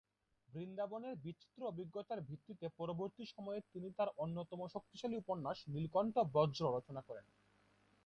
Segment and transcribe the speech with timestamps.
[0.49, 7.25] বৃন্দাবনের বিচিত্র অভিজ্ঞতার ভিত্তিতে পরবর্তী সময়ে তিনি তার অন্যতম শক্তিশালী উপন্যাস নীলকণ্ঠ ব্রজ রচনা করেন।